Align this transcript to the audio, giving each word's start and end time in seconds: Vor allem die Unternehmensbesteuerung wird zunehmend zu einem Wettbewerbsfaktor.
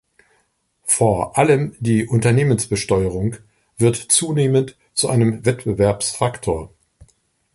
Vor 0.81 1.37
allem 1.37 1.75
die 1.79 2.07
Unternehmensbesteuerung 2.07 3.35
wird 3.77 3.97
zunehmend 3.97 4.75
zu 4.95 5.09
einem 5.09 5.45
Wettbewerbsfaktor. 5.45 6.73